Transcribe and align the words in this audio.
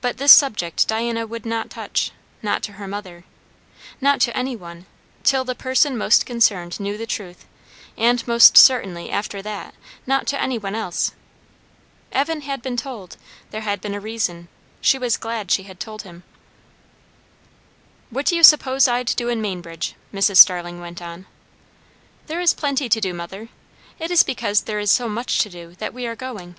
But 0.00 0.16
this 0.16 0.32
subject 0.32 0.88
Diana 0.88 1.28
would 1.28 1.46
not 1.46 1.70
touch. 1.70 2.10
Not 2.42 2.60
to 2.64 2.72
her 2.72 2.88
mother 2.88 3.22
Not 4.00 4.20
to 4.22 4.36
any 4.36 4.56
one, 4.56 4.84
till 5.22 5.44
the 5.44 5.54
person 5.54 5.96
most 5.96 6.26
concerned 6.26 6.80
knew 6.80 6.98
the 6.98 7.06
truth; 7.06 7.46
and 7.96 8.26
most 8.26 8.56
certainly 8.56 9.12
after 9.12 9.42
that 9.42 9.76
not 10.08 10.26
to 10.26 10.42
any 10.42 10.58
one 10.58 10.74
else. 10.74 11.12
Evan 12.10 12.40
had 12.40 12.62
been 12.62 12.76
told; 12.76 13.16
there 13.52 13.60
had 13.60 13.80
been 13.80 13.94
a 13.94 14.00
reason; 14.00 14.48
she 14.80 14.98
was 14.98 15.16
glad 15.16 15.52
she 15.52 15.62
had 15.62 15.78
told 15.78 16.02
him. 16.02 16.24
"What 18.10 18.26
do 18.26 18.34
you 18.34 18.42
suppose 18.42 18.88
I'd 18.88 19.06
do 19.14 19.28
in 19.28 19.40
Mainbridge?" 19.40 19.94
Mrs. 20.12 20.38
Starling 20.38 20.80
went 20.80 21.00
on. 21.00 21.26
"There 22.26 22.40
is 22.40 22.54
plenty 22.54 22.88
to 22.88 23.00
do, 23.00 23.14
mother. 23.14 23.50
It 24.00 24.10
is 24.10 24.24
because 24.24 24.62
there 24.62 24.80
is 24.80 24.90
so 24.90 25.08
much 25.08 25.38
to 25.38 25.48
do, 25.48 25.76
that 25.76 25.94
we 25.94 26.08
are 26.08 26.16
going." 26.16 26.56